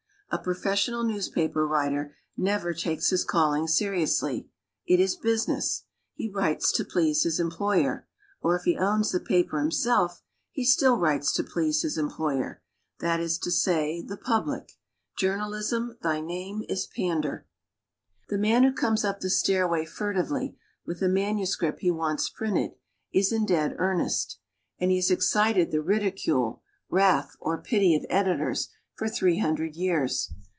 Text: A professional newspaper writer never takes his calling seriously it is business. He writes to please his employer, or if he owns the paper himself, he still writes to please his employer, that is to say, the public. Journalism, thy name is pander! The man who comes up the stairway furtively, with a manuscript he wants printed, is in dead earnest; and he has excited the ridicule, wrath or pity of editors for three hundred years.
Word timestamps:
A 0.33 0.37
professional 0.39 1.03
newspaper 1.03 1.67
writer 1.67 2.15
never 2.37 2.73
takes 2.73 3.09
his 3.09 3.25
calling 3.25 3.67
seriously 3.67 4.47
it 4.87 4.97
is 4.97 5.17
business. 5.17 5.83
He 6.13 6.29
writes 6.29 6.71
to 6.71 6.85
please 6.85 7.23
his 7.23 7.37
employer, 7.37 8.07
or 8.39 8.55
if 8.55 8.63
he 8.63 8.77
owns 8.77 9.11
the 9.11 9.19
paper 9.19 9.59
himself, 9.59 10.21
he 10.49 10.63
still 10.63 10.95
writes 10.97 11.33
to 11.33 11.43
please 11.43 11.81
his 11.81 11.97
employer, 11.97 12.61
that 13.01 13.19
is 13.19 13.37
to 13.39 13.51
say, 13.51 14.01
the 14.01 14.15
public. 14.15 14.71
Journalism, 15.17 15.97
thy 16.01 16.21
name 16.21 16.63
is 16.69 16.87
pander! 16.87 17.45
The 18.29 18.37
man 18.37 18.63
who 18.63 18.71
comes 18.71 19.03
up 19.03 19.19
the 19.19 19.29
stairway 19.29 19.83
furtively, 19.83 20.55
with 20.85 21.01
a 21.01 21.09
manuscript 21.09 21.81
he 21.81 21.91
wants 21.91 22.29
printed, 22.29 22.71
is 23.11 23.33
in 23.33 23.45
dead 23.45 23.75
earnest; 23.77 24.39
and 24.79 24.91
he 24.91 24.97
has 24.97 25.11
excited 25.11 25.71
the 25.71 25.81
ridicule, 25.81 26.63
wrath 26.89 27.35
or 27.41 27.61
pity 27.61 27.97
of 27.97 28.05
editors 28.09 28.69
for 28.93 29.07
three 29.09 29.39
hundred 29.39 29.75
years. 29.75 30.31